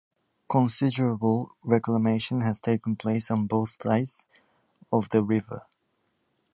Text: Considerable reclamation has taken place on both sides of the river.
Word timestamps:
Considerable 0.49 1.55
reclamation 1.61 2.41
has 2.41 2.59
taken 2.59 2.95
place 2.95 3.29
on 3.29 3.45
both 3.45 3.79
sides 3.79 4.25
of 4.91 5.09
the 5.09 5.21
river. 5.23 5.67